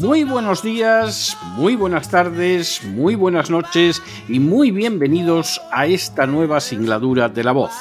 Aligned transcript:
Muy 0.00 0.24
buenos 0.24 0.62
días, 0.62 1.36
muy 1.56 1.76
buenas 1.76 2.08
tardes, 2.08 2.82
muy 2.84 3.16
buenas 3.16 3.50
noches 3.50 4.02
y 4.30 4.40
muy 4.40 4.70
bienvenidos 4.70 5.60
a 5.70 5.84
esta 5.84 6.26
nueva 6.26 6.60
singladura 6.60 7.28
de 7.28 7.44
la 7.44 7.52
voz. 7.52 7.72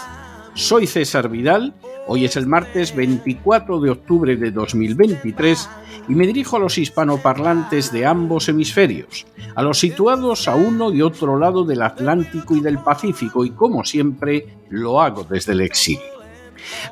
Soy 0.53 0.85
César 0.85 1.29
Vidal, 1.29 1.73
hoy 2.07 2.25
es 2.25 2.35
el 2.35 2.45
martes 2.45 2.93
24 2.93 3.79
de 3.79 3.91
octubre 3.91 4.35
de 4.35 4.51
2023 4.51 5.69
y 6.09 6.13
me 6.13 6.27
dirijo 6.27 6.57
a 6.57 6.59
los 6.59 6.77
hispanoparlantes 6.77 7.89
de 7.93 8.05
ambos 8.05 8.49
hemisferios, 8.49 9.25
a 9.55 9.61
los 9.61 9.79
situados 9.79 10.49
a 10.49 10.55
uno 10.55 10.91
y 10.91 11.01
otro 11.01 11.39
lado 11.39 11.63
del 11.63 11.81
Atlántico 11.81 12.53
y 12.53 12.59
del 12.59 12.79
Pacífico 12.79 13.45
y 13.45 13.51
como 13.51 13.85
siempre 13.85 14.57
lo 14.69 15.01
hago 15.01 15.23
desde 15.23 15.53
el 15.53 15.61
exilio. 15.61 16.18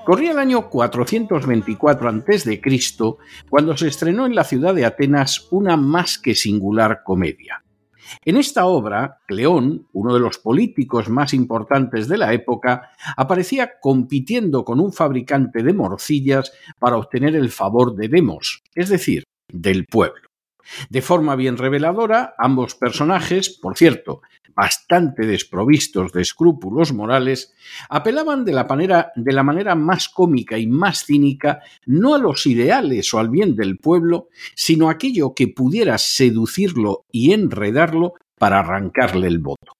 Corría 0.05 0.31
el 0.31 0.39
año 0.39 0.69
424 0.69 2.09
a.C. 2.09 2.61
cuando 3.49 3.75
se 3.77 3.87
estrenó 3.87 4.25
en 4.25 4.35
la 4.35 4.43
ciudad 4.43 4.73
de 4.73 4.85
Atenas 4.85 5.47
una 5.51 5.77
más 5.77 6.17
que 6.17 6.35
singular 6.35 7.01
comedia. 7.03 7.63
En 8.23 8.37
esta 8.37 8.65
obra, 8.65 9.19
Cleón, 9.27 9.87
uno 9.93 10.13
de 10.13 10.19
los 10.19 10.37
políticos 10.37 11.09
más 11.09 11.33
importantes 11.33 12.07
de 12.07 12.17
la 12.17 12.33
época, 12.33 12.91
aparecía 13.15 13.79
compitiendo 13.81 14.63
con 14.63 14.79
un 14.79 14.93
fabricante 14.93 15.63
de 15.63 15.73
morcillas 15.73 16.51
para 16.79 16.97
obtener 16.97 17.35
el 17.35 17.49
favor 17.49 17.95
de 17.95 18.07
Demos, 18.07 18.63
es 18.75 18.89
decir, 18.89 19.23
del 19.51 19.85
pueblo. 19.85 20.27
De 20.89 21.01
forma 21.01 21.35
bien 21.35 21.57
reveladora, 21.57 22.35
ambos 22.37 22.75
personajes, 22.75 23.49
por 23.49 23.77
cierto, 23.77 24.21
bastante 24.57 25.27
desprovistos 25.27 26.11
de 26.11 26.23
escrúpulos 26.23 26.91
morales, 26.91 27.53
apelaban 27.89 28.43
de 28.43 28.53
la, 28.53 28.63
manera, 28.63 29.11
de 29.15 29.31
la 29.31 29.43
manera 29.43 29.75
más 29.75 30.09
cómica 30.09 30.57
y 30.57 30.65
más 30.65 31.05
cínica 31.05 31.61
no 31.85 32.15
a 32.15 32.17
los 32.17 32.47
ideales 32.47 33.13
o 33.13 33.19
al 33.19 33.29
bien 33.29 33.55
del 33.55 33.77
pueblo, 33.77 34.29
sino 34.55 34.89
a 34.89 34.93
aquello 34.93 35.35
que 35.35 35.47
pudiera 35.47 35.99
seducirlo 35.99 37.05
y 37.11 37.33
enredarlo 37.33 38.15
para 38.39 38.59
arrancarle 38.59 39.27
el 39.27 39.37
voto. 39.37 39.76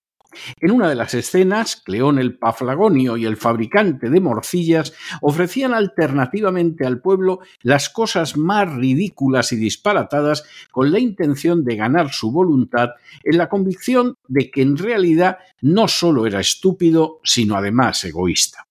En 0.60 0.72
una 0.72 0.90
de 0.90 0.96
las 0.96 1.14
escenas, 1.14 1.76
Cleón 1.76 2.20
el 2.20 2.38
Paflagonio 2.38 3.18
y 3.18 3.26
el 3.26 3.38
fabricante 3.38 4.10
de 4.10 4.20
morcillas 4.20 4.94
ofrecían 5.22 5.74
alternativamente 5.74 6.86
al 6.86 7.02
pueblo 7.02 7.40
las 7.62 7.90
cosas 7.90 8.38
más 8.38 8.74
ridículas 8.74 9.52
y 9.52 9.58
disparatadas 9.58 10.44
con 10.72 10.92
la 10.92 11.00
intención 11.00 11.64
de 11.64 11.76
ganar 11.76 12.12
su 12.12 12.32
voluntad 12.32 12.90
en 13.24 13.38
la 13.38 13.50
convicción 13.50 14.16
de 14.28 14.50
que 14.52 14.62
en 14.62 14.78
realidad 14.78 15.38
no 15.62 15.88
solo 15.88 16.26
era 16.26 16.40
estúpido, 16.40 17.20
sino 17.24 17.56
además 17.56 18.04
egoísta. 18.04 18.68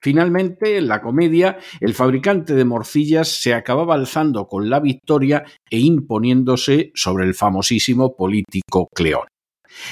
Finalmente, 0.00 0.76
en 0.76 0.86
la 0.88 1.02
comedia, 1.02 1.58
el 1.80 1.94
fabricante 1.94 2.54
de 2.54 2.64
morcillas 2.64 3.26
se 3.26 3.54
acababa 3.54 3.94
alzando 3.94 4.46
con 4.46 4.70
la 4.70 4.78
victoria 4.78 5.44
e 5.68 5.80
imponiéndose 5.80 6.92
sobre 6.94 7.24
el 7.24 7.34
famosísimo 7.34 8.14
político 8.14 8.88
Cleón. 8.94 9.26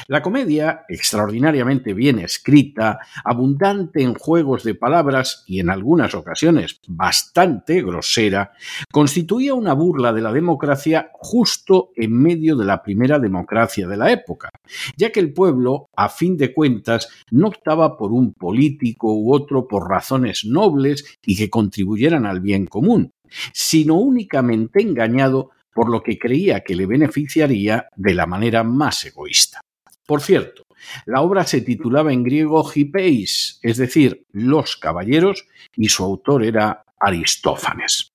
La 0.09 0.23
comedia, 0.23 0.85
extraordinariamente 0.89 1.95
bien 1.95 2.19
escrita, 2.19 3.01
abundante 3.25 4.03
en 4.03 4.15
juegos 4.15 4.65
de 4.65 4.75
palabras 4.75 5.45
y 5.47 5.61
en 5.61 5.71
algunas 5.71 6.15
ocasiones 6.15 6.81
bastante 6.89 7.83
grosera, 7.83 8.53
constituía 8.93 9.55
una 9.55 9.75
burla 9.75 10.12
de 10.12 10.23
la 10.23 10.33
democracia 10.33 11.11
justo 11.12 11.91
en 11.97 12.12
medio 12.12 12.57
de 12.57 12.65
la 12.65 12.83
primera 12.83 13.19
democracia 13.19 13.87
de 13.89 13.97
la 13.97 14.11
época, 14.11 14.51
ya 14.97 15.11
que 15.11 15.21
el 15.21 15.33
pueblo, 15.33 15.89
a 15.97 16.09
fin 16.09 16.37
de 16.37 16.53
cuentas, 16.53 17.09
no 17.31 17.49
optaba 17.49 17.97
por 17.97 18.12
un 18.12 18.33
político 18.33 19.12
u 19.15 19.35
otro 19.35 19.67
por 19.67 19.89
razones 19.89 20.45
nobles 20.45 21.19
y 21.25 21.37
que 21.37 21.51
contribuyeran 21.51 22.27
al 22.27 22.41
bien 22.41 22.67
común, 22.67 23.12
sino 23.53 23.95
únicamente 23.95 24.83
engañado 24.83 25.51
por 25.75 25.91
lo 25.91 26.03
que 26.03 26.19
creía 26.19 26.61
que 26.61 26.77
le 26.77 26.87
beneficiaría 26.87 27.89
de 27.97 28.15
la 28.15 28.27
manera 28.27 28.62
más 28.62 29.05
egoísta. 29.05 29.61
Por 30.07 30.21
cierto, 30.21 30.65
la 31.07 31.23
obra 31.23 31.45
se 31.45 31.62
titulaba 31.62 32.12
en 32.12 32.23
griego 32.23 32.71
Hipeis, 32.73 33.59
es 33.62 33.77
decir, 33.77 34.27
los 34.33 34.77
caballeros, 34.77 35.47
y 35.77 35.89
su 35.89 36.05
autor 36.05 36.45
era 36.45 36.85
Aristófanes. 37.01 38.12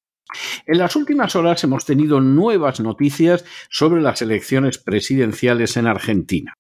En 0.66 0.78
las 0.78 0.96
últimas 0.96 1.36
horas 1.36 1.64
hemos 1.64 1.86
tenido 1.86 2.22
nuevas 2.22 2.80
noticias 2.80 3.44
sobre 3.70 4.02
las 4.02 4.22
elecciones 4.22 4.78
presidenciales 4.78 5.76
en 5.78 5.88
Argentina. 5.88 6.54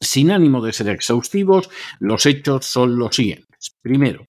Sin 0.00 0.30
ánimo 0.30 0.62
de 0.62 0.72
ser 0.72 0.88
exhaustivos, 0.88 1.68
los 1.98 2.24
hechos 2.26 2.64
son 2.64 2.96
los 2.96 3.16
siguientes. 3.16 3.76
Primero, 3.82 4.26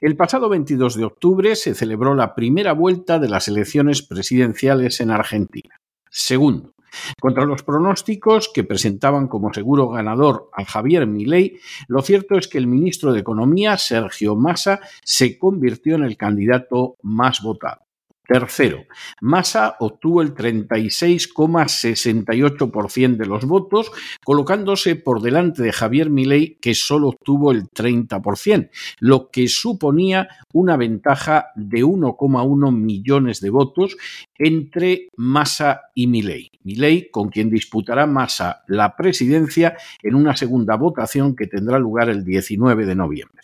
el 0.00 0.16
pasado 0.16 0.48
22 0.48 0.96
de 0.96 1.04
octubre 1.04 1.56
se 1.56 1.74
celebró 1.74 2.14
la 2.14 2.34
primera 2.34 2.72
vuelta 2.72 3.18
de 3.18 3.28
las 3.28 3.48
elecciones 3.48 4.02
presidenciales 4.02 5.00
en 5.00 5.10
Argentina. 5.10 5.78
Segundo, 6.08 6.72
contra 7.20 7.44
los 7.44 7.62
pronósticos 7.62 8.50
que 8.52 8.64
presentaban 8.64 9.28
como 9.28 9.52
seguro 9.52 9.88
ganador 9.90 10.50
a 10.54 10.64
Javier 10.64 11.06
Milei, 11.06 11.58
lo 11.86 12.00
cierto 12.00 12.38
es 12.38 12.48
que 12.48 12.58
el 12.58 12.66
ministro 12.66 13.12
de 13.12 13.20
Economía, 13.20 13.76
Sergio 13.76 14.36
Massa, 14.36 14.80
se 15.04 15.38
convirtió 15.38 15.96
en 15.96 16.04
el 16.04 16.16
candidato 16.16 16.96
más 17.02 17.42
votado. 17.42 17.82
Tercero, 18.30 18.86
Massa 19.20 19.74
obtuvo 19.80 20.22
el 20.22 20.36
36,68% 20.36 23.16
de 23.16 23.26
los 23.26 23.44
votos, 23.44 23.90
colocándose 24.24 24.94
por 24.94 25.20
delante 25.20 25.64
de 25.64 25.72
Javier 25.72 26.10
Milei, 26.10 26.56
que 26.60 26.76
solo 26.76 27.08
obtuvo 27.08 27.50
el 27.50 27.64
30%, 27.64 28.70
lo 29.00 29.32
que 29.32 29.48
suponía 29.48 30.28
una 30.52 30.76
ventaja 30.76 31.48
de 31.56 31.82
1,1 31.82 32.72
millones 32.72 33.40
de 33.40 33.50
votos 33.50 33.96
entre 34.38 35.08
Massa 35.16 35.80
y 35.92 36.06
Milei. 36.06 36.52
Milei, 36.62 37.10
con 37.10 37.30
quien 37.30 37.50
disputará 37.50 38.06
Massa 38.06 38.62
la 38.68 38.94
presidencia 38.94 39.76
en 40.04 40.14
una 40.14 40.36
segunda 40.36 40.76
votación 40.76 41.34
que 41.34 41.48
tendrá 41.48 41.80
lugar 41.80 42.08
el 42.08 42.24
19 42.24 42.86
de 42.86 42.94
noviembre. 42.94 43.42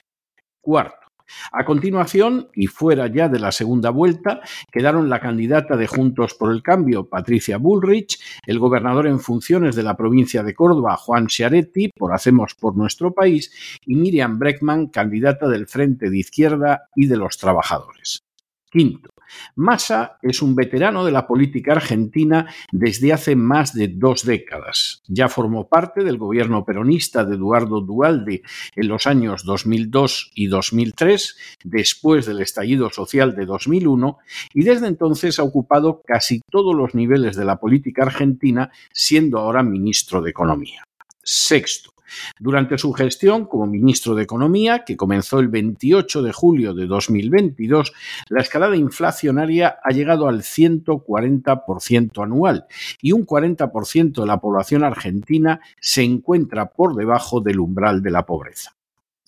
Cuarto, 0.60 1.05
a 1.52 1.64
continuación, 1.64 2.48
y 2.54 2.66
fuera 2.66 3.06
ya 3.06 3.28
de 3.28 3.38
la 3.38 3.52
segunda 3.52 3.90
vuelta, 3.90 4.40
quedaron 4.70 5.08
la 5.08 5.20
candidata 5.20 5.76
de 5.76 5.86
Juntos 5.86 6.34
por 6.34 6.52
el 6.52 6.62
Cambio, 6.62 7.08
Patricia 7.08 7.58
Bullrich, 7.58 8.18
el 8.46 8.58
gobernador 8.58 9.06
en 9.06 9.20
funciones 9.20 9.76
de 9.76 9.82
la 9.82 9.96
provincia 9.96 10.42
de 10.42 10.54
Córdoba, 10.54 10.96
Juan 10.96 11.28
Schiaretti, 11.28 11.90
por 11.96 12.14
Hacemos 12.14 12.54
por 12.54 12.76
Nuestro 12.76 13.14
País, 13.14 13.80
y 13.84 13.96
Miriam 13.96 14.38
Breckman, 14.38 14.88
candidata 14.88 15.48
del 15.48 15.66
Frente 15.66 16.10
de 16.10 16.18
Izquierda 16.18 16.88
y 16.94 17.06
de 17.06 17.16
los 17.16 17.38
Trabajadores. 17.38 18.25
Quinto, 18.70 19.10
Massa 19.54 20.18
es 20.22 20.42
un 20.42 20.54
veterano 20.54 21.04
de 21.04 21.12
la 21.12 21.26
política 21.26 21.72
argentina 21.72 22.46
desde 22.72 23.12
hace 23.12 23.36
más 23.36 23.74
de 23.74 23.88
dos 23.88 24.24
décadas. 24.24 25.02
Ya 25.08 25.28
formó 25.28 25.68
parte 25.68 26.04
del 26.04 26.18
gobierno 26.18 26.64
peronista 26.64 27.24
de 27.24 27.36
Eduardo 27.36 27.80
Dualde 27.80 28.42
en 28.74 28.88
los 28.88 29.06
años 29.06 29.44
2002 29.44 30.32
y 30.34 30.46
2003, 30.46 31.36
después 31.64 32.26
del 32.26 32.40
estallido 32.40 32.90
social 32.90 33.34
de 33.34 33.46
2001, 33.46 34.18
y 34.54 34.62
desde 34.62 34.88
entonces 34.88 35.38
ha 35.38 35.42
ocupado 35.42 36.02
casi 36.04 36.40
todos 36.50 36.74
los 36.74 36.94
niveles 36.94 37.36
de 37.36 37.44
la 37.44 37.58
política 37.58 38.02
argentina, 38.02 38.70
siendo 38.92 39.38
ahora 39.38 39.62
ministro 39.62 40.22
de 40.22 40.30
Economía. 40.30 40.84
Sexto, 41.22 41.90
Durante 42.38 42.78
su 42.78 42.92
gestión 42.92 43.46
como 43.46 43.66
ministro 43.66 44.14
de 44.14 44.22
Economía, 44.22 44.84
que 44.84 44.96
comenzó 44.96 45.38
el 45.38 45.48
28 45.48 46.22
de 46.22 46.32
julio 46.32 46.74
de 46.74 46.86
2022, 46.86 47.92
la 48.28 48.40
escalada 48.40 48.76
inflacionaria 48.76 49.78
ha 49.82 49.90
llegado 49.90 50.28
al 50.28 50.42
140% 50.42 52.22
anual 52.22 52.66
y 53.00 53.12
un 53.12 53.26
40% 53.26 54.20
de 54.20 54.26
la 54.26 54.40
población 54.40 54.84
argentina 54.84 55.60
se 55.80 56.02
encuentra 56.02 56.70
por 56.70 56.94
debajo 56.94 57.40
del 57.40 57.60
umbral 57.60 58.02
de 58.02 58.10
la 58.10 58.24
pobreza. 58.24 58.76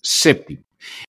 Séptimo. 0.01 0.63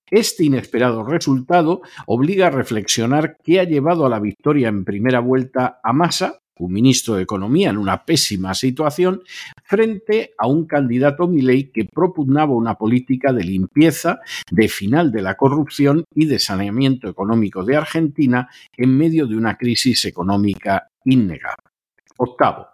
Este 0.09 0.43
inesperado 0.43 1.03
resultado 1.03 1.81
obliga 2.05 2.47
a 2.47 2.51
reflexionar 2.51 3.37
qué 3.41 3.59
ha 3.59 3.63
llevado 3.63 4.05
a 4.05 4.09
la 4.09 4.19
victoria 4.19 4.67
en 4.67 4.83
primera 4.83 5.19
vuelta 5.19 5.79
a 5.81 5.93
Massa, 5.93 6.40
un 6.65 6.73
ministro 6.73 7.15
de 7.15 7.23
Economía 7.23 7.69
en 7.69 7.77
una 7.77 8.05
pésima 8.05 8.53
situación, 8.53 9.23
frente 9.63 10.33
a 10.37 10.47
un 10.47 10.65
candidato 10.65 11.27
Milei 11.27 11.71
que 11.71 11.85
propugnaba 11.85 12.53
una 12.53 12.75
política 12.75 13.33
de 13.33 13.43
limpieza, 13.43 14.19
de 14.49 14.67
final 14.67 15.11
de 15.11 15.21
la 15.21 15.35
corrupción 15.35 16.03
y 16.13 16.25
de 16.25 16.39
saneamiento 16.39 17.07
económico 17.09 17.63
de 17.63 17.77
Argentina 17.77 18.49
en 18.75 18.97
medio 18.97 19.27
de 19.27 19.35
una 19.35 19.57
crisis 19.57 20.05
económica 20.05 20.87
innegable. 21.05 21.71
Octavo. 22.17 22.67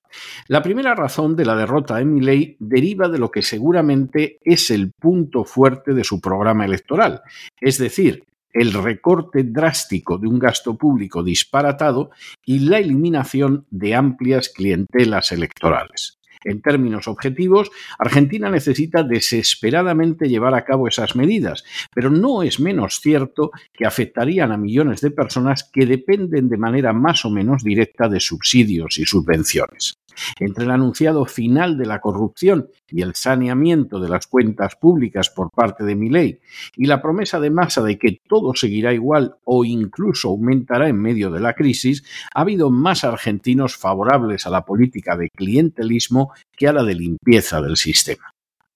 La 0.48 0.62
primera 0.62 0.96
razón 0.96 1.36
de 1.36 1.46
la 1.46 1.56
derrota 1.56 1.96
de 1.96 2.06
Milley 2.06 2.58
deriva 2.60 3.08
de 3.08 3.20
lo 3.20 3.30
que 3.30 3.42
seguramente 3.42 4.38
es 4.42 4.72
el 4.72 4.92
punto 4.92 5.44
fuerte 5.44 5.94
de 5.94 6.04
su 6.04 6.20
programa 6.20 6.66
electoral, 6.66 7.22
es 7.60 7.78
decir, 7.78 8.24
el 8.58 8.74
recorte 8.74 9.44
drástico 9.44 10.18
de 10.18 10.28
un 10.28 10.40
gasto 10.40 10.76
público 10.76 11.24
disparatado 11.24 12.10
y 12.44 12.60
la 12.60 12.80
eliminación 12.80 13.68
de 13.70 13.94
amplias 13.94 14.50
clientelas 14.50 15.32
electorales. 15.32 16.18
En 16.44 16.62
términos 16.62 17.08
objetivos, 17.08 17.70
Argentina 18.00 18.50
necesita 18.50 19.04
desesperadamente 19.04 20.28
llevar 20.30 20.56
a 20.56 20.66
cabo 20.66 20.88
esas 20.88 21.16
medidas, 21.16 21.64
pero 21.94 22.10
no 22.10 22.42
es 22.42 22.60
menos 22.60 23.00
cierto 23.00 23.52
que 23.74 23.86
afectarían 23.86 24.52
a 24.52 24.58
millones 24.58 25.02
de 25.02 25.12
personas 25.12 25.70
que 25.72 25.86
dependen 25.86 26.50
de 26.50 26.58
manera 26.58 26.94
más 26.94 27.26
o 27.26 27.30
menos 27.30 27.64
directa 27.64 28.08
de 28.08 28.20
subsidios 28.20 28.98
y 28.98 29.06
subvenciones. 29.06 29.98
Entre 30.40 30.66
el 30.66 30.72
anunciado 30.72 31.26
final 31.26 31.78
de 31.78 31.86
la 31.86 32.00
corrupción 32.00 32.70
y 32.90 33.02
el 33.02 33.16
saneamiento 33.16 34.00
de 34.00 34.10
las 34.10 34.28
cuentas 34.28 34.76
públicas 34.76 35.30
por 35.30 35.52
parte 35.52 35.84
de 35.84 35.96
Milei 35.96 36.40
y 36.76 36.86
la 36.86 37.02
promesa 37.02 37.40
de 37.40 37.50
masa 37.50 37.82
de 37.82 37.98
que 37.98 38.20
todo 38.28 38.54
seguirá 38.56 38.94
igual 38.94 39.36
o 39.44 39.66
incluso 39.66 40.30
aumentará 40.30 40.88
en 40.88 41.02
medio 41.02 41.32
de 41.32 41.40
la 41.40 41.54
crisis, 41.54 42.04
ha 42.34 42.42
habido 42.42 42.70
más 42.70 43.04
argentinos 43.04 43.76
favorables 43.76 44.46
a 44.46 44.50
la 44.50 44.66
política 44.66 45.16
de 45.16 45.30
clientelismo 45.30 46.34
que 46.56 46.68
a 46.68 46.74
la 46.74 46.84
de 46.84 46.96
limpieza 46.96 47.62
del 47.62 47.78
sistema. 47.78 48.34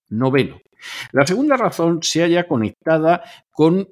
Noveno. 0.08 0.60
La 1.12 1.26
segunda 1.26 1.56
razón 1.56 2.02
se 2.02 2.22
halla 2.22 2.46
conectada 2.46 3.22
con 3.50 3.88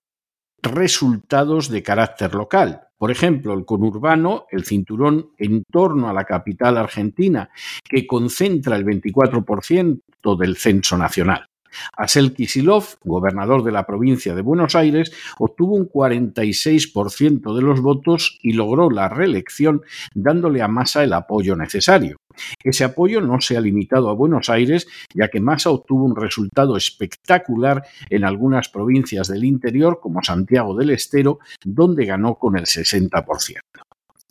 resultados 0.62 1.68
de 1.68 1.82
carácter 1.82 2.34
local. 2.34 2.89
Por 3.00 3.10
ejemplo, 3.10 3.54
el 3.54 3.64
conurbano, 3.64 4.44
el 4.50 4.66
cinturón 4.66 5.30
en 5.38 5.64
torno 5.64 6.10
a 6.10 6.12
la 6.12 6.24
capital 6.24 6.76
argentina, 6.76 7.48
que 7.82 8.06
concentra 8.06 8.76
el 8.76 8.84
24% 8.84 10.38
del 10.38 10.56
censo 10.58 10.98
nacional. 10.98 11.49
Asel 11.96 12.32
Kisilov, 12.34 12.96
gobernador 13.04 13.62
de 13.64 13.72
la 13.72 13.86
provincia 13.86 14.34
de 14.34 14.42
Buenos 14.42 14.74
Aires, 14.74 15.12
obtuvo 15.38 15.74
un 15.74 15.88
46% 15.88 17.54
de 17.54 17.62
los 17.62 17.80
votos 17.80 18.38
y 18.42 18.52
logró 18.52 18.90
la 18.90 19.08
reelección 19.08 19.82
dándole 20.14 20.62
a 20.62 20.68
Massa 20.68 21.04
el 21.04 21.12
apoyo 21.12 21.56
necesario. 21.56 22.16
Ese 22.62 22.84
apoyo 22.84 23.20
no 23.20 23.40
se 23.40 23.56
ha 23.56 23.60
limitado 23.60 24.08
a 24.08 24.14
Buenos 24.14 24.48
Aires, 24.48 24.86
ya 25.14 25.28
que 25.28 25.40
Massa 25.40 25.70
obtuvo 25.70 26.04
un 26.04 26.16
resultado 26.16 26.76
espectacular 26.76 27.82
en 28.08 28.24
algunas 28.24 28.68
provincias 28.68 29.28
del 29.28 29.44
interior, 29.44 30.00
como 30.00 30.22
Santiago 30.22 30.74
del 30.76 30.90
Estero, 30.90 31.38
donde 31.64 32.06
ganó 32.06 32.36
con 32.36 32.56
el 32.56 32.64
60%. 32.64 33.58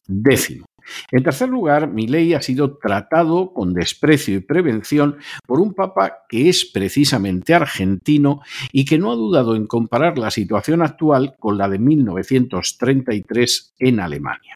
Décimo. 0.08 0.69
En 1.12 1.24
tercer 1.24 1.50
lugar, 1.50 1.90
Milei 1.90 2.34
ha 2.34 2.42
sido 2.42 2.78
tratado 2.78 3.54
con 3.54 3.74
desprecio 3.74 4.36
y 4.36 4.42
prevención 4.42 5.18
por 5.46 5.60
un 5.60 5.74
papa 5.74 6.20
que 6.28 6.50
es 6.50 6.66
precisamente 6.66 7.54
argentino 7.54 8.42
y 8.72 8.86
que 8.86 8.98
no 8.98 9.12
ha 9.12 9.16
dudado 9.16 9.56
en 9.56 9.68
comparar 9.68 10.18
la 10.18 10.32
situación 10.32 10.82
actual 10.82 11.36
con 11.40 11.58
la 11.58 11.70
de 11.70 11.80
1933 11.80 13.76
en 13.80 14.00
Alemania. 14.00 14.56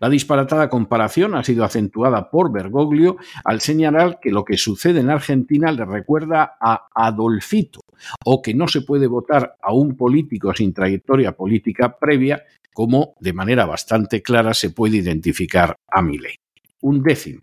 La 0.00 0.08
disparatada 0.08 0.68
comparación 0.68 1.34
ha 1.34 1.44
sido 1.44 1.64
acentuada 1.64 2.30
por 2.30 2.52
Bergoglio 2.52 3.16
al 3.44 3.60
señalar 3.60 4.18
que 4.20 4.30
lo 4.30 4.44
que 4.44 4.56
sucede 4.56 5.00
en 5.00 5.10
Argentina 5.10 5.70
le 5.70 5.84
recuerda 5.84 6.56
a 6.60 6.88
Adolfito, 6.94 7.80
o 8.24 8.42
que 8.42 8.54
no 8.54 8.68
se 8.68 8.80
puede 8.80 9.06
votar 9.06 9.56
a 9.62 9.72
un 9.72 9.96
político 9.96 10.54
sin 10.54 10.72
trayectoria 10.72 11.32
política 11.32 11.98
previa 11.98 12.42
como 12.72 13.14
de 13.20 13.32
manera 13.32 13.66
bastante 13.66 14.22
clara 14.22 14.54
se 14.54 14.70
puede 14.70 14.98
identificar 14.98 15.76
a 15.88 16.02
Milley. 16.02 16.36
Un 16.80 17.02
décimo. 17.02 17.42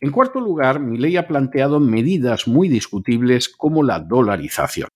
En 0.00 0.12
cuarto 0.12 0.40
lugar, 0.40 0.80
Milley 0.80 1.16
ha 1.16 1.26
planteado 1.26 1.80
medidas 1.80 2.46
muy 2.46 2.68
discutibles 2.68 3.48
como 3.48 3.82
la 3.82 3.98
dolarización. 3.98 4.88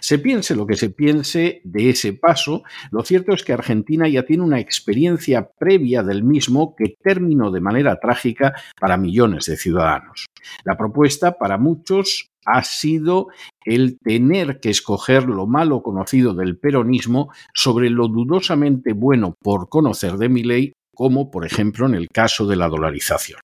Se 0.00 0.18
piense 0.18 0.54
lo 0.54 0.66
que 0.66 0.76
se 0.76 0.90
piense 0.90 1.60
de 1.64 1.90
ese 1.90 2.12
paso, 2.12 2.62
lo 2.92 3.02
cierto 3.02 3.34
es 3.34 3.42
que 3.42 3.52
Argentina 3.52 4.08
ya 4.08 4.24
tiene 4.24 4.44
una 4.44 4.60
experiencia 4.60 5.50
previa 5.58 6.02
del 6.02 6.22
mismo 6.22 6.76
que 6.76 6.94
terminó 7.02 7.50
de 7.50 7.60
manera 7.60 7.98
trágica 7.98 8.54
para 8.80 8.96
millones 8.96 9.46
de 9.46 9.56
ciudadanos. 9.56 10.26
La 10.64 10.76
propuesta 10.76 11.38
para 11.38 11.58
muchos 11.58 12.30
ha 12.44 12.62
sido 12.62 13.28
el 13.64 13.98
tener 13.98 14.60
que 14.60 14.70
escoger 14.70 15.24
lo 15.24 15.46
malo 15.46 15.82
conocido 15.82 16.34
del 16.34 16.58
peronismo 16.58 17.32
sobre 17.52 17.90
lo 17.90 18.08
dudosamente 18.08 18.92
bueno 18.92 19.34
por 19.42 19.68
conocer 19.68 20.14
de 20.14 20.28
mi 20.28 20.42
ley, 20.42 20.72
como 20.94 21.30
por 21.30 21.46
ejemplo 21.46 21.86
en 21.86 21.94
el 21.94 22.08
caso 22.08 22.46
de 22.46 22.56
la 22.56 22.68
dolarización. 22.68 23.40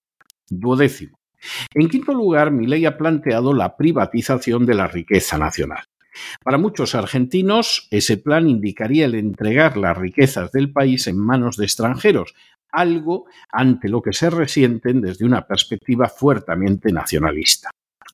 En 1.75 1.89
quinto 1.89 2.13
lugar, 2.13 2.51
mi 2.51 2.67
ley 2.67 2.85
ha 2.85 2.99
planteado 2.99 3.55
la 3.55 3.77
privatización 3.77 4.67
de 4.67 4.75
la 4.75 4.87
riqueza 4.87 5.39
nacional. 5.39 5.85
Para 6.43 6.59
muchos 6.59 6.95
argentinos, 6.95 7.89
ese 7.91 8.17
plan 8.17 8.49
indicaría 8.49 9.07
el 9.07 9.15
entregar 9.15 9.77
las 9.77 9.97
riquezas 9.97 10.53
del 10.53 10.73
país 10.73 11.07
en 11.07 11.19
manos 11.19 11.57
de 11.57 11.65
extranjeros, 11.65 12.35
algo 12.73 13.27
ante 13.51 13.89
lo 13.89 14.03
que 14.03 14.13
se 14.13 14.31
resienten 14.31 15.01
desde 15.01 15.25
una 15.25 15.47
perspectiva 15.47 16.09
fuertemente 16.09 16.93
nacionalista. 16.93 17.71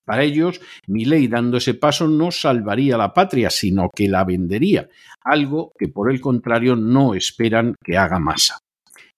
Para 0.06 0.22
ellos, 0.22 0.60
mi 0.86 1.04
ley 1.04 1.26
dando 1.26 1.56
ese 1.56 1.74
paso 1.74 2.06
no 2.06 2.30
salvaría 2.30 2.96
la 2.96 3.12
patria, 3.12 3.50
sino 3.50 3.90
que 3.92 4.08
la 4.08 4.24
vendería, 4.24 4.88
algo 5.20 5.72
que 5.76 5.88
por 5.88 6.12
el 6.12 6.20
contrario 6.20 6.76
no 6.76 7.14
esperan 7.14 7.74
que 7.84 7.98
haga 7.98 8.20
masa. 8.20 8.60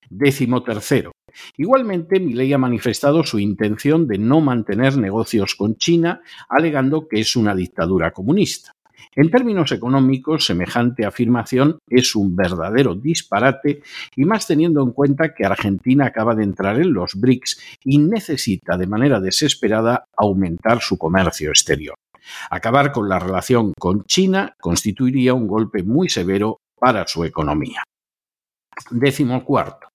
Décimo 0.08 0.62
tercero. 0.62 1.12
Igualmente, 1.58 2.18
ley 2.18 2.54
ha 2.54 2.58
manifestado 2.58 3.22
su 3.22 3.38
intención 3.38 4.06
de 4.06 4.16
no 4.16 4.40
mantener 4.40 4.96
negocios 4.96 5.54
con 5.54 5.76
China, 5.76 6.22
alegando 6.48 7.06
que 7.06 7.20
es 7.20 7.36
una 7.36 7.54
dictadura 7.54 8.10
comunista. 8.12 8.72
En 9.14 9.30
términos 9.30 9.72
económicos, 9.72 10.46
semejante 10.46 11.04
afirmación 11.04 11.78
es 11.88 12.14
un 12.14 12.36
verdadero 12.36 12.94
disparate 12.94 13.82
y 14.14 14.24
más 14.24 14.46
teniendo 14.46 14.82
en 14.82 14.92
cuenta 14.92 15.34
que 15.34 15.44
Argentina 15.44 16.06
acaba 16.06 16.34
de 16.34 16.44
entrar 16.44 16.80
en 16.80 16.92
los 16.92 17.14
BRICS 17.14 17.60
y 17.84 17.98
necesita 17.98 18.76
de 18.76 18.86
manera 18.86 19.20
desesperada 19.20 20.04
aumentar 20.16 20.80
su 20.80 20.98
comercio 20.98 21.50
exterior. 21.50 21.94
Acabar 22.50 22.92
con 22.92 23.08
la 23.08 23.18
relación 23.18 23.72
con 23.78 24.04
China 24.04 24.54
constituiría 24.60 25.34
un 25.34 25.46
golpe 25.46 25.82
muy 25.82 26.08
severo 26.08 26.60
para 26.78 27.06
su 27.06 27.24
economía. 27.24 27.82
Décimo 28.90 29.44
cuarto. 29.44 29.88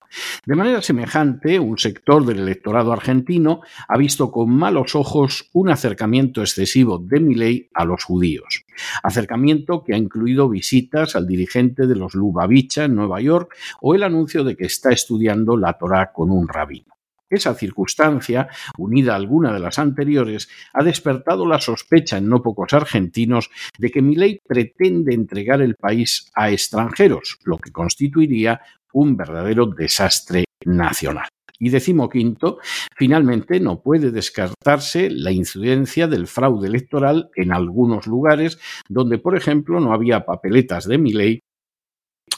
De 0.45 0.55
manera 0.55 0.81
semejante, 0.81 1.59
un 1.59 1.77
sector 1.77 2.25
del 2.25 2.39
electorado 2.39 2.91
argentino 2.91 3.61
ha 3.87 3.97
visto 3.97 4.31
con 4.31 4.49
malos 4.51 4.95
ojos 4.95 5.49
un 5.53 5.69
acercamiento 5.69 6.41
excesivo 6.41 6.99
de 6.99 7.19
Milei 7.19 7.69
a 7.73 7.85
los 7.85 8.03
judíos. 8.03 8.62
Acercamiento 9.03 9.83
que 9.83 9.93
ha 9.93 9.97
incluido 9.97 10.49
visitas 10.49 11.15
al 11.15 11.27
dirigente 11.27 11.87
de 11.87 11.95
los 11.95 12.13
Lubavitcha 12.13 12.85
en 12.85 12.95
Nueva 12.95 13.21
York 13.21 13.55
o 13.81 13.95
el 13.95 14.03
anuncio 14.03 14.43
de 14.43 14.55
que 14.55 14.65
está 14.65 14.91
estudiando 14.91 15.57
la 15.57 15.73
Torá 15.73 16.11
con 16.11 16.31
un 16.31 16.47
rabino. 16.47 16.93
Esa 17.29 17.55
circunstancia, 17.55 18.47
unida 18.77 19.13
a 19.13 19.15
alguna 19.15 19.51
de 19.51 19.59
las 19.59 19.79
anteriores, 19.79 20.49
ha 20.71 20.83
despertado 20.83 21.47
la 21.47 21.59
sospecha 21.59 22.17
en 22.17 22.29
no 22.29 22.43
pocos 22.43 22.73
argentinos 22.73 23.49
de 23.79 23.89
que 23.89 24.03
Milei 24.03 24.39
pretende 24.45 25.15
entregar 25.15 25.61
el 25.61 25.73
país 25.73 26.31
a 26.35 26.51
extranjeros, 26.51 27.39
lo 27.43 27.57
que 27.57 27.71
constituiría 27.71 28.61
un 28.93 29.17
verdadero 29.17 29.65
desastre 29.65 30.45
nacional. 30.65 31.27
Y 31.63 31.69
decimoquinto, 31.69 32.57
finalmente 32.93 33.61
no 33.61 33.81
puede 33.81 34.11
descartarse 34.11 35.09
la 35.09 35.31
incidencia 35.31 36.07
del 36.07 36.27
fraude 36.27 36.67
electoral 36.67 37.29
en 37.37 37.53
algunos 37.53 38.05
lugares 38.05 38.59
donde, 38.89 39.17
por 39.17 39.37
ejemplo, 39.37 39.79
no 39.79 39.93
había 39.93 40.25
papeletas 40.25 40.85
de 40.85 40.97
mi 40.97 41.13
ley 41.13 41.39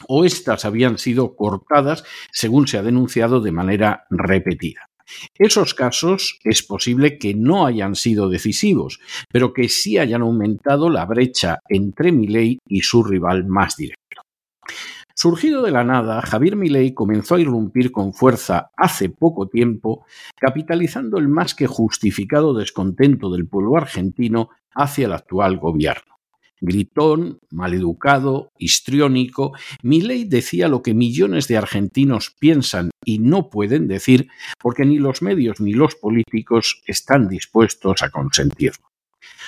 o 0.08 0.26
éstas 0.26 0.64
habían 0.64 1.00
sido 1.00 1.36
cortadas 1.36 2.04
según 2.32 2.68
se 2.68 2.78
ha 2.78 2.84
denunciado 2.84 3.42
de 3.42 3.52
manera 3.52 4.06
repetida. 4.12 4.90
Esos 5.40 5.74
casos 5.74 6.38
es 6.44 6.62
posible 6.62 7.18
que 7.18 7.34
no 7.34 7.66
hayan 7.66 7.96
sido 7.96 8.30
decisivos, 8.30 9.00
pero 9.32 9.54
que 9.54 9.70
sí 9.70 9.98
hayan 9.98 10.22
aumentado 10.22 10.92
la 10.92 11.06
brecha 11.06 11.58
entre 11.68 12.12
Milei 12.12 12.60
y 12.68 12.82
su 12.82 13.04
rival 13.04 13.48
más 13.48 13.76
directo. 13.76 14.22
Surgido 15.18 15.62
de 15.62 15.72
la 15.72 15.86
nada, 15.86 16.22
Javier 16.22 16.58
Milei 16.58 16.94
comenzó 16.94 17.36
a 17.36 17.40
irrumpir 17.40 17.94
con 17.94 18.14
fuerza 18.14 18.72
hace 18.76 19.08
poco 19.08 19.48
tiempo, 19.48 20.06
capitalizando 20.36 21.18
el 21.18 21.30
más 21.30 21.56
que 21.56 21.68
justificado 21.68 22.54
descontento 22.54 23.32
del 23.32 23.48
pueblo 23.48 23.78
argentino 23.78 24.50
hacia 24.74 25.06
el 25.06 25.14
actual 25.14 25.58
gobierno. 25.58 26.16
Gritón, 26.60 27.40
maleducado, 27.50 28.52
histriónico, 28.58 29.54
Milei 29.84 30.26
decía 30.26 30.68
lo 30.68 30.82
que 30.82 30.94
millones 30.94 31.48
de 31.48 31.56
argentinos 31.56 32.36
piensan 32.38 32.90
y 33.06 33.20
no 33.20 33.50
pueden 33.50 33.88
decir 33.88 34.28
porque 34.60 34.86
ni 34.86 34.98
los 34.98 35.22
medios 35.22 35.62
ni 35.62 35.72
los 35.72 35.96
políticos 35.96 36.82
están 36.88 37.30
dispuestos 37.30 38.04
a 38.04 38.10
consentirlo. 38.10 38.95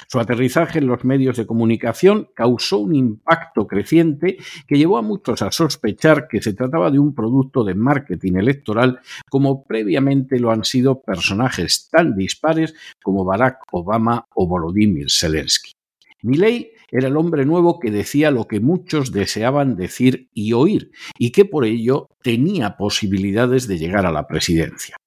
Su 0.08 0.20
aterrizaje 0.20 0.80
en 0.80 0.88
los 0.88 1.04
medios 1.04 1.38
de 1.38 1.46
comunicación 1.46 2.30
causó 2.34 2.80
un 2.80 2.96
impacto 2.96 3.68
creciente 3.68 4.38
que 4.68 4.78
llevó 4.78 4.98
a 4.98 5.02
muchos 5.02 5.42
a 5.42 5.52
sospechar 5.52 6.28
que 6.28 6.42
se 6.42 6.54
trataba 6.54 6.92
de 6.92 7.00
un 7.00 7.14
producto 7.16 7.64
de 7.64 7.76
marketing 7.76 8.34
electoral 8.36 9.00
como 9.30 9.64
previamente 9.64 10.40
lo 10.40 10.52
han 10.52 10.64
sido 10.64 11.02
personajes 11.02 11.90
tan 11.90 12.16
dispares 12.16 12.74
como 13.04 13.26
Barack 13.26 13.60
Obama 13.72 14.26
o 14.36 14.48
Volodymyr 14.48 15.10
Zelensky. 15.10 15.72
Milley 16.22 16.72
era 16.90 17.08
el 17.08 17.18
hombre 17.18 17.46
nuevo 17.46 17.80
que 17.80 17.92
decía 17.92 18.32
lo 18.32 18.48
que 18.48 18.60
muchos 18.60 19.12
deseaban 19.12 19.76
decir 19.76 20.30
y 20.34 20.54
oír, 20.54 20.92
y 21.18 21.32
que 21.32 21.46
por 21.46 21.66
ello 21.66 22.08
tenía 22.24 22.78
posibilidades 22.78 23.68
de 23.68 23.78
llegar 23.78 24.06
a 24.06 24.12
la 24.12 24.26
presidencia 24.26 24.98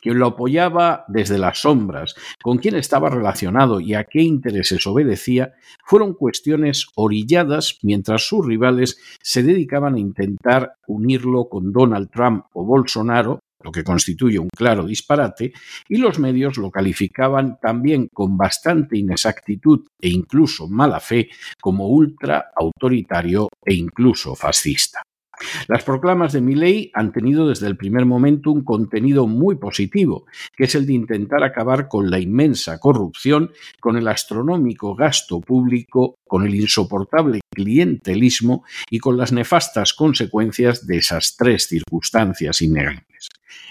quien 0.00 0.18
lo 0.18 0.26
apoyaba 0.26 1.04
desde 1.08 1.38
las 1.38 1.60
sombras, 1.60 2.14
con 2.42 2.58
quién 2.58 2.76
estaba 2.76 3.10
relacionado 3.10 3.80
y 3.80 3.94
a 3.94 4.04
qué 4.04 4.22
intereses 4.22 4.86
obedecía, 4.86 5.54
fueron 5.84 6.14
cuestiones 6.14 6.86
orilladas 6.94 7.78
mientras 7.82 8.26
sus 8.26 8.46
rivales 8.46 8.98
se 9.22 9.42
dedicaban 9.42 9.94
a 9.94 10.00
intentar 10.00 10.74
unirlo 10.86 11.48
con 11.48 11.72
Donald 11.72 12.10
Trump 12.10 12.44
o 12.52 12.64
Bolsonaro, 12.64 13.40
lo 13.62 13.72
que 13.72 13.84
constituye 13.84 14.38
un 14.38 14.48
claro 14.48 14.86
disparate, 14.86 15.52
y 15.88 15.96
los 15.96 16.18
medios 16.18 16.56
lo 16.56 16.70
calificaban 16.70 17.58
también 17.60 18.08
con 18.12 18.36
bastante 18.36 18.96
inexactitud 18.96 19.86
e 20.00 20.08
incluso 20.08 20.68
mala 20.68 21.00
fe 21.00 21.28
como 21.60 21.88
ultra 21.88 22.52
autoritario 22.54 23.48
e 23.64 23.74
incluso 23.74 24.34
fascista. 24.36 25.02
Las 25.68 25.84
proclamas 25.84 26.32
de 26.32 26.40
Milley 26.40 26.90
han 26.94 27.12
tenido 27.12 27.48
desde 27.48 27.66
el 27.66 27.76
primer 27.76 28.06
momento 28.06 28.50
un 28.50 28.64
contenido 28.64 29.26
muy 29.26 29.56
positivo, 29.56 30.26
que 30.56 30.64
es 30.64 30.74
el 30.74 30.86
de 30.86 30.94
intentar 30.94 31.42
acabar 31.44 31.88
con 31.88 32.10
la 32.10 32.18
inmensa 32.18 32.78
corrupción, 32.78 33.52
con 33.80 33.96
el 33.96 34.08
astronómico 34.08 34.94
gasto 34.94 35.40
público, 35.40 36.18
con 36.26 36.46
el 36.46 36.54
insoportable 36.54 37.40
clientelismo 37.50 38.64
y 38.90 38.98
con 38.98 39.16
las 39.16 39.32
nefastas 39.32 39.94
consecuencias 39.94 40.86
de 40.86 40.98
esas 40.98 41.36
tres 41.36 41.66
circunstancias 41.66 42.62
innegables. 42.62 43.28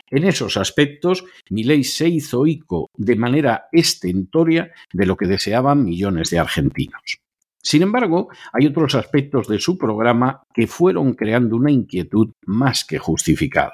En 0.10 0.24
esos 0.24 0.58
aspectos, 0.58 1.26
Milley 1.50 1.84
se 1.84 2.08
hizo 2.08 2.46
ico 2.46 2.90
de 2.96 3.16
manera 3.16 3.68
estentoria 3.72 4.72
de 4.94 5.06
lo 5.06 5.18
que 5.18 5.28
deseaban 5.28 5.84
millones 5.84 6.30
de 6.30 6.40
argentinos. 6.40 7.25
Sin 7.66 7.82
embargo, 7.82 8.30
hay 8.54 8.68
otros 8.68 8.94
aspectos 8.94 9.48
de 9.48 9.58
su 9.58 9.76
programa 9.76 10.44
que 10.54 10.68
fueron 10.68 11.16
creando 11.16 11.56
una 11.56 11.72
inquietud 11.72 12.32
más 12.46 12.86
que 12.86 13.00
justificada. 13.00 13.74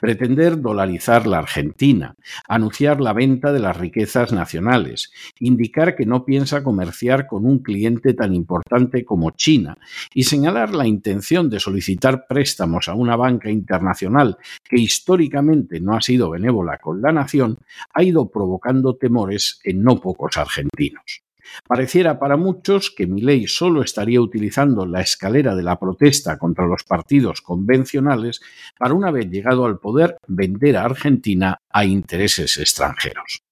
Pretender 0.00 0.62
dolarizar 0.62 1.26
la 1.26 1.40
Argentina, 1.40 2.14
anunciar 2.48 3.02
la 3.02 3.12
venta 3.12 3.52
de 3.52 3.58
las 3.58 3.76
riquezas 3.76 4.32
nacionales, 4.32 5.12
indicar 5.40 5.94
que 5.94 6.06
no 6.06 6.24
piensa 6.24 6.64
comerciar 6.64 7.26
con 7.26 7.44
un 7.44 7.58
cliente 7.58 8.14
tan 8.14 8.34
importante 8.34 9.04
como 9.04 9.32
China 9.32 9.76
y 10.14 10.24
señalar 10.24 10.74
la 10.74 10.86
intención 10.86 11.50
de 11.50 11.60
solicitar 11.60 12.24
préstamos 12.26 12.88
a 12.88 12.94
una 12.94 13.14
banca 13.14 13.50
internacional 13.50 14.38
que 14.64 14.80
históricamente 14.80 15.80
no 15.80 15.94
ha 15.94 16.00
sido 16.00 16.30
benévola 16.30 16.78
con 16.78 17.02
la 17.02 17.12
nación, 17.12 17.58
ha 17.92 18.02
ido 18.02 18.30
provocando 18.30 18.96
temores 18.96 19.60
en 19.64 19.82
no 19.82 20.00
pocos 20.00 20.38
argentinos. 20.38 21.27
Pareciera 21.66 22.18
para 22.18 22.36
muchos 22.36 22.90
que 22.90 23.06
Milei 23.06 23.46
solo 23.46 23.82
estaría 23.82 24.20
utilizando 24.20 24.86
la 24.86 25.00
escalera 25.00 25.54
de 25.54 25.62
la 25.62 25.78
protesta 25.78 26.38
contra 26.38 26.66
los 26.66 26.84
partidos 26.84 27.42
convencionales 27.42 28.40
para 28.78 28.94
una 28.94 29.10
vez 29.10 29.30
llegado 29.30 29.64
al 29.66 29.78
poder 29.78 30.16
vender 30.26 30.76
a 30.76 30.84
Argentina 30.84 31.60
a 31.70 31.84
intereses 31.84 32.58
extranjeros. 32.58 33.42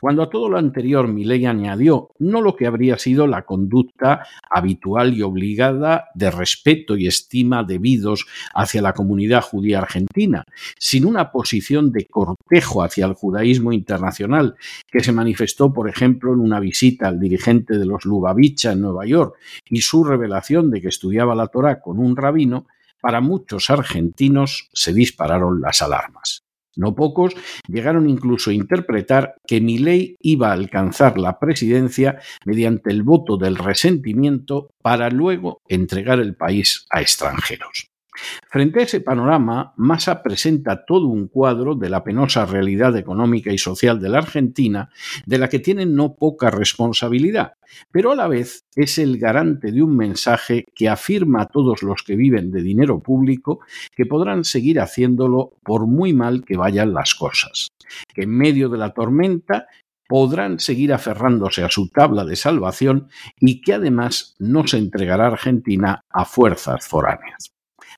Cuando 0.00 0.22
a 0.22 0.30
todo 0.30 0.48
lo 0.48 0.58
anterior 0.58 1.08
Milei 1.08 1.46
añadió 1.46 2.10
no 2.18 2.40
lo 2.40 2.56
que 2.56 2.66
habría 2.66 2.98
sido 2.98 3.26
la 3.26 3.42
conducta 3.42 4.26
habitual 4.50 5.14
y 5.14 5.22
obligada 5.22 6.08
de 6.14 6.30
respeto 6.30 6.96
y 6.96 7.06
estima 7.06 7.64
debidos 7.64 8.26
hacia 8.54 8.82
la 8.82 8.92
comunidad 8.92 9.42
judía 9.42 9.78
argentina, 9.78 10.44
sin 10.78 11.04
una 11.04 11.30
posición 11.30 11.92
de 11.92 12.06
cortejo 12.06 12.82
hacia 12.82 13.06
el 13.06 13.14
judaísmo 13.14 13.72
internacional 13.72 14.56
que 14.90 15.00
se 15.00 15.12
manifestó, 15.12 15.72
por 15.72 15.88
ejemplo, 15.88 16.32
en 16.32 16.40
una 16.40 16.60
visita 16.60 17.08
al 17.08 17.18
dirigente 17.18 17.78
de 17.78 17.86
los 17.86 18.04
Lubavitcha 18.04 18.72
en 18.72 18.80
Nueva 18.80 19.06
York 19.06 19.36
y 19.68 19.80
su 19.80 20.04
revelación 20.04 20.70
de 20.70 20.80
que 20.80 20.88
estudiaba 20.88 21.34
la 21.34 21.48
Torá 21.48 21.80
con 21.80 21.98
un 21.98 22.16
rabino, 22.16 22.66
para 23.00 23.20
muchos 23.20 23.68
argentinos 23.68 24.68
se 24.72 24.92
dispararon 24.92 25.60
las 25.60 25.82
alarmas. 25.82 26.44
No 26.76 26.94
pocos 26.94 27.34
llegaron 27.68 28.08
incluso 28.08 28.50
a 28.50 28.54
interpretar 28.54 29.34
que 29.46 29.60
Milei 29.60 30.16
iba 30.20 30.48
a 30.48 30.52
alcanzar 30.52 31.18
la 31.18 31.38
presidencia 31.38 32.18
mediante 32.44 32.90
el 32.90 33.02
voto 33.02 33.36
del 33.36 33.56
resentimiento 33.56 34.70
para 34.82 35.10
luego 35.10 35.62
entregar 35.68 36.20
el 36.20 36.34
país 36.34 36.86
a 36.90 37.00
extranjeros. 37.00 37.91
Frente 38.48 38.80
a 38.80 38.82
ese 38.82 39.00
panorama, 39.00 39.72
Massa 39.76 40.22
presenta 40.22 40.84
todo 40.84 41.06
un 41.06 41.28
cuadro 41.28 41.74
de 41.74 41.88
la 41.88 42.04
penosa 42.04 42.44
realidad 42.44 42.96
económica 42.96 43.52
y 43.52 43.58
social 43.58 44.00
de 44.00 44.10
la 44.10 44.18
Argentina, 44.18 44.90
de 45.24 45.38
la 45.38 45.48
que 45.48 45.58
tiene 45.58 45.86
no 45.86 46.14
poca 46.14 46.50
responsabilidad, 46.50 47.54
pero 47.90 48.12
a 48.12 48.16
la 48.16 48.28
vez 48.28 48.66
es 48.76 48.98
el 48.98 49.18
garante 49.18 49.72
de 49.72 49.82
un 49.82 49.96
mensaje 49.96 50.66
que 50.74 50.88
afirma 50.88 51.42
a 51.42 51.46
todos 51.46 51.82
los 51.82 52.02
que 52.02 52.16
viven 52.16 52.50
de 52.50 52.62
dinero 52.62 53.00
público 53.00 53.60
que 53.96 54.06
podrán 54.06 54.44
seguir 54.44 54.80
haciéndolo 54.80 55.52
por 55.62 55.86
muy 55.86 56.12
mal 56.12 56.44
que 56.44 56.56
vayan 56.56 56.92
las 56.92 57.14
cosas, 57.14 57.68
que 58.14 58.24
en 58.24 58.30
medio 58.30 58.68
de 58.68 58.78
la 58.78 58.92
tormenta 58.92 59.66
podrán 60.06 60.58
seguir 60.58 60.92
aferrándose 60.92 61.64
a 61.64 61.70
su 61.70 61.88
tabla 61.88 62.26
de 62.26 62.36
salvación 62.36 63.08
y 63.40 63.62
que 63.62 63.72
además 63.72 64.34
no 64.38 64.66
se 64.66 64.76
entregará 64.76 65.28
Argentina 65.28 66.04
a 66.10 66.26
fuerzas 66.26 66.86
foráneas. 66.86 67.52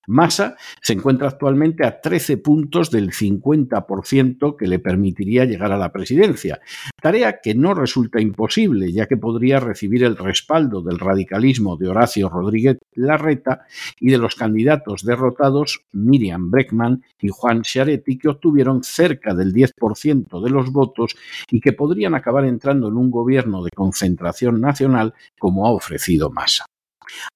Massa 0.06 0.56
se 0.80 0.92
encuentra 0.92 1.28
actualmente 1.28 1.86
a 1.86 2.00
13 2.00 2.38
puntos 2.38 2.90
del 2.90 3.10
50% 3.10 4.56
que 4.56 4.66
le 4.66 4.78
permitiría 4.78 5.44
llegar 5.44 5.72
a 5.72 5.78
la 5.78 5.92
presidencia, 5.92 6.60
tarea 7.00 7.40
que 7.42 7.54
no 7.54 7.74
resulta 7.74 8.20
imposible, 8.20 8.92
ya 8.92 9.06
que 9.06 9.16
podría 9.16 9.60
recibir 9.60 10.04
el 10.04 10.16
respaldo 10.16 10.82
del 10.82 10.98
radicalismo 10.98 11.76
de 11.76 11.88
Horacio 11.88 12.28
Rodríguez 12.28 12.78
Larreta 12.94 13.66
y 14.00 14.10
de 14.10 14.18
los 14.18 14.34
candidatos 14.34 15.04
derrotados 15.04 15.84
Miriam 15.92 16.50
Breckman 16.50 17.02
y 17.20 17.28
Juan 17.28 17.64
Schiaretti, 17.64 18.18
que 18.18 18.28
obtuvieron 18.28 18.82
cerca 18.82 19.34
del 19.34 19.52
10% 19.52 20.42
de 20.42 20.50
los 20.50 20.72
votos 20.72 21.16
y 21.50 21.60
que 21.60 21.72
podrían 21.72 22.14
acabar 22.14 22.44
entrando 22.44 22.88
en 22.88 22.96
un 22.96 23.10
gobierno 23.10 23.62
de 23.62 23.70
concentración 23.70 24.60
nacional 24.60 25.14
como 25.38 25.66
ha 25.66 25.70
ofrecido 25.70 26.30
Massa. 26.30 26.66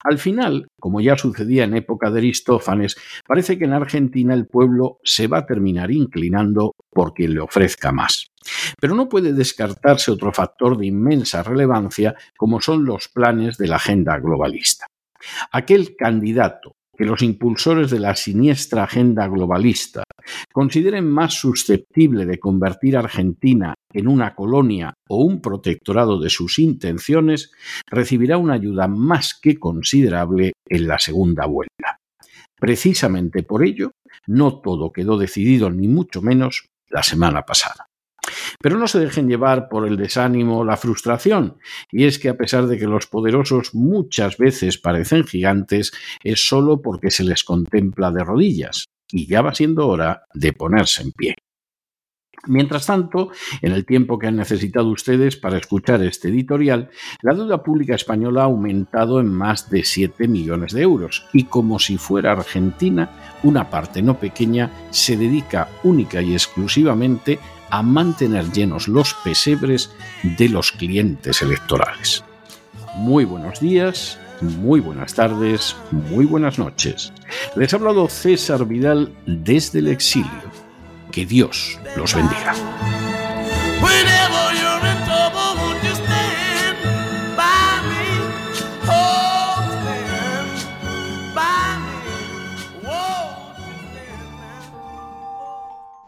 Al 0.03 0.17
final, 0.17 0.67
como 0.79 1.01
ya 1.01 1.17
sucedía 1.17 1.63
en 1.63 1.75
época 1.75 2.09
de 2.09 2.19
Aristófanes, 2.19 2.97
parece 3.27 3.57
que 3.57 3.65
en 3.65 3.73
Argentina 3.73 4.33
el 4.33 4.47
pueblo 4.47 4.99
se 5.03 5.27
va 5.27 5.39
a 5.39 5.45
terminar 5.45 5.91
inclinando 5.91 6.73
por 6.89 7.13
quien 7.13 7.33
le 7.33 7.41
ofrezca 7.41 7.91
más. 7.91 8.27
Pero 8.79 8.95
no 8.95 9.09
puede 9.09 9.33
descartarse 9.33 10.11
otro 10.11 10.31
factor 10.31 10.77
de 10.77 10.87
inmensa 10.87 11.43
relevancia 11.43 12.15
como 12.37 12.61
son 12.61 12.85
los 12.85 13.07
planes 13.09 13.57
de 13.57 13.67
la 13.67 13.75
agenda 13.75 14.17
globalista. 14.19 14.87
Aquel 15.51 15.95
candidato 15.97 16.75
que 16.99 17.05
los 17.05 17.21
impulsores 17.21 17.91
de 17.91 17.99
la 17.99 18.13
siniestra 18.13 18.83
agenda 18.83 19.25
globalista 19.29 20.03
consideren 20.51 21.09
más 21.09 21.33
susceptible 21.33 22.25
de 22.25 22.39
convertir 22.39 22.97
a 22.97 22.99
Argentina 22.99 23.73
en 23.93 24.09
una 24.09 24.35
colonia 24.35 24.93
o 25.07 25.23
un 25.23 25.39
protectorado 25.39 26.19
de 26.19 26.29
sus 26.29 26.59
intenciones, 26.59 27.53
recibirá 27.89 28.37
una 28.37 28.55
ayuda 28.55 28.89
más 28.89 29.39
que 29.41 29.57
considerable 29.57 30.51
en 30.67 30.87
la 30.89 30.99
segunda 30.99 31.45
vuelta. 31.45 31.99
Precisamente 32.59 33.43
por 33.43 33.63
ello, 33.63 33.91
no 34.27 34.59
todo 34.59 34.91
quedó 34.91 35.17
decidido, 35.17 35.69
ni 35.69 35.87
mucho 35.87 36.21
menos, 36.21 36.67
la 36.89 37.03
semana 37.03 37.43
pasada. 37.43 37.88
Pero 38.59 38.77
no 38.77 38.87
se 38.87 38.99
dejen 38.99 39.27
llevar 39.27 39.69
por 39.69 39.87
el 39.87 39.97
desánimo 39.97 40.59
o 40.59 40.65
la 40.65 40.77
frustración, 40.77 41.57
y 41.91 42.05
es 42.05 42.19
que 42.19 42.29
a 42.29 42.37
pesar 42.37 42.67
de 42.67 42.77
que 42.77 42.87
los 42.87 43.07
poderosos 43.07 43.73
muchas 43.73 44.37
veces 44.37 44.77
parecen 44.77 45.25
gigantes, 45.25 45.91
es 46.23 46.47
solo 46.47 46.81
porque 46.81 47.11
se 47.11 47.23
les 47.23 47.43
contempla 47.43 48.11
de 48.11 48.23
rodillas, 48.23 48.85
y 49.11 49.27
ya 49.27 49.41
va 49.41 49.53
siendo 49.53 49.87
hora 49.87 50.23
de 50.33 50.53
ponerse 50.53 51.01
en 51.03 51.11
pie. 51.11 51.35
Mientras 52.47 52.85
tanto, 52.85 53.31
en 53.61 53.73
el 53.73 53.85
tiempo 53.85 54.17
que 54.17 54.27
han 54.27 54.37
necesitado 54.37 54.89
ustedes 54.89 55.35
para 55.35 55.57
escuchar 55.57 56.01
este 56.03 56.29
editorial, 56.29 56.89
la 57.21 57.33
deuda 57.33 57.63
pública 57.63 57.95
española 57.95 58.41
ha 58.41 58.45
aumentado 58.45 59.19
en 59.19 59.27
más 59.27 59.69
de 59.69 59.83
7 59.83 60.27
millones 60.27 60.71
de 60.71 60.81
euros. 60.81 61.25
Y 61.33 61.45
como 61.45 61.79
si 61.79 61.97
fuera 61.97 62.31
Argentina, 62.31 63.11
una 63.43 63.69
parte 63.69 64.01
no 64.01 64.19
pequeña 64.19 64.71
se 64.89 65.17
dedica 65.17 65.67
única 65.83 66.21
y 66.21 66.31
exclusivamente 66.33 67.39
a 67.71 67.81
mantener 67.81 68.51
llenos 68.51 68.87
los 68.87 69.13
pesebres 69.15 69.91
de 70.23 70.49
los 70.49 70.71
clientes 70.71 71.41
electorales. 71.41 72.23
Muy 72.95 73.25
buenos 73.25 73.59
días, 73.59 74.17
muy 74.41 74.79
buenas 74.79 75.13
tardes, 75.13 75.75
muy 75.91 76.25
buenas 76.25 76.59
noches. 76.59 77.13
Les 77.55 77.73
ha 77.73 77.77
hablado 77.77 78.07
César 78.07 78.65
Vidal 78.65 79.13
desde 79.25 79.79
el 79.79 79.87
exilio 79.87 80.29
que 81.11 81.25
Dios 81.25 81.79
los 81.95 82.13
bendiga. 82.13 82.53